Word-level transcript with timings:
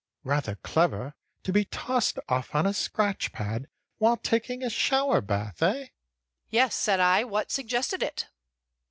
"Rather 0.23 0.55
clever, 0.63 1.13
to 1.43 1.53
be 1.53 1.63
tossed 1.65 2.17
off 2.27 2.55
on 2.55 2.65
a 2.65 2.73
scratch 2.73 3.31
pad 3.31 3.67
while 3.99 4.17
taking 4.17 4.63
a 4.63 4.69
shower 4.71 5.21
bath, 5.21 5.61
eh?" 5.61 5.89
"Yes," 6.49 6.73
said 6.73 6.99
I. 6.99 7.23
"What 7.23 7.51
suggested 7.51 8.01
it?" 8.01 8.25